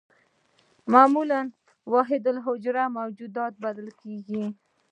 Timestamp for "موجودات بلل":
2.97-3.89